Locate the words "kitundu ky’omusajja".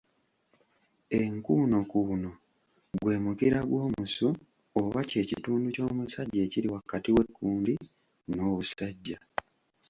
5.29-6.39